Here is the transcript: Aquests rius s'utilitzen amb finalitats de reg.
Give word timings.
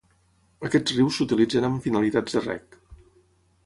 Aquests 0.69 0.95
rius 0.95 1.19
s'utilitzen 1.21 1.69
amb 1.69 1.87
finalitats 1.87 2.39
de 2.39 2.47
reg. 2.51 2.83